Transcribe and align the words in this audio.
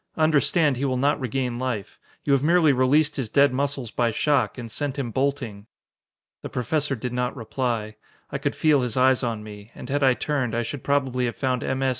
Understand, 0.17 0.77
he 0.77 0.85
will 0.85 0.97
not 0.97 1.19
regain 1.19 1.59
life. 1.59 1.99
You 2.23 2.33
have 2.33 2.41
merely 2.41 2.73
released 2.73 3.17
his 3.17 3.29
dead 3.29 3.53
muscles 3.53 3.91
by 3.91 4.09
shock, 4.09 4.57
and 4.57 4.71
sent 4.71 4.97
him 4.97 5.11
bolting." 5.11 5.67
The 6.41 6.49
Professor 6.49 6.95
did 6.95 7.13
not 7.13 7.35
reply. 7.35 7.97
I 8.31 8.39
could 8.39 8.55
feel 8.55 8.81
his 8.81 8.97
eyes 8.97 9.21
on 9.21 9.43
me, 9.43 9.69
and 9.75 9.89
had 9.91 10.01
I 10.01 10.15
turned, 10.15 10.55
I 10.55 10.63
should 10.63 10.83
probably 10.83 11.25
had 11.25 11.35
found 11.35 11.63
M. 11.63 11.83
S. 11.83 11.89